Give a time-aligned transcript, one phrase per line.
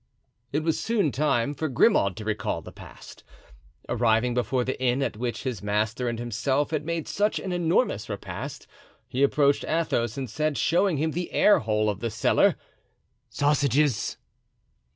[0.51, 3.23] It was soon time for Grimaud to recall the past.
[3.87, 8.09] Arriving before the inn at which his master and himself had made such an enormous
[8.09, 8.65] repast,
[9.07, 12.55] he approached Athos and said, showing him the airhole of the cellar:
[13.29, 14.17] "Sausages!"